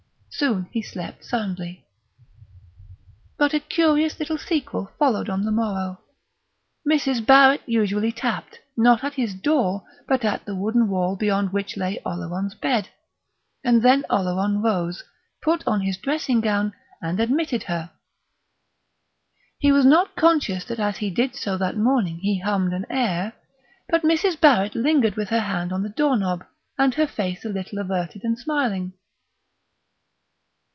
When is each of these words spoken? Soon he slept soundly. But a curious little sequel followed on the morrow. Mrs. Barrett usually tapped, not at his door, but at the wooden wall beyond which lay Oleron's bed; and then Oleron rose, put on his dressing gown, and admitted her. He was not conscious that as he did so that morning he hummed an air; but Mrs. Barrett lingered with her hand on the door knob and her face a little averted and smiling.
Soon 0.33 0.69
he 0.71 0.81
slept 0.81 1.25
soundly. 1.25 1.85
But 3.37 3.53
a 3.53 3.59
curious 3.59 4.17
little 4.17 4.39
sequel 4.39 4.89
followed 4.97 5.29
on 5.29 5.43
the 5.43 5.51
morrow. 5.51 5.99
Mrs. 6.89 7.23
Barrett 7.23 7.61
usually 7.67 8.11
tapped, 8.11 8.57
not 8.77 9.03
at 9.03 9.15
his 9.15 9.35
door, 9.35 9.83
but 10.07 10.23
at 10.25 10.45
the 10.45 10.55
wooden 10.55 10.87
wall 10.87 11.15
beyond 11.15 11.51
which 11.51 11.77
lay 11.77 11.99
Oleron's 12.05 12.55
bed; 12.55 12.89
and 13.63 13.83
then 13.83 14.03
Oleron 14.09 14.63
rose, 14.63 15.03
put 15.43 15.67
on 15.67 15.81
his 15.81 15.97
dressing 15.97 16.39
gown, 16.39 16.73
and 17.03 17.19
admitted 17.19 17.63
her. 17.63 17.91
He 19.59 19.71
was 19.71 19.85
not 19.85 20.15
conscious 20.15 20.63
that 20.65 20.79
as 20.79 20.97
he 20.97 21.11
did 21.11 21.35
so 21.35 21.55
that 21.57 21.77
morning 21.77 22.17
he 22.19 22.39
hummed 22.39 22.73
an 22.73 22.85
air; 22.89 23.33
but 23.89 24.03
Mrs. 24.03 24.39
Barrett 24.39 24.73
lingered 24.75 25.15
with 25.17 25.29
her 25.29 25.41
hand 25.41 25.71
on 25.73 25.83
the 25.83 25.89
door 25.89 26.17
knob 26.17 26.45
and 26.79 26.95
her 26.95 27.05
face 27.05 27.45
a 27.45 27.49
little 27.49 27.77
averted 27.77 28.23
and 28.23 28.39
smiling. 28.39 28.93